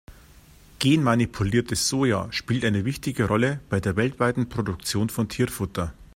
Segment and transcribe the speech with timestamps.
[0.79, 5.93] Genmanipuliertes Soja spielt eine wichtige Rolle bei der weltweiten Produktion von Tierfutter.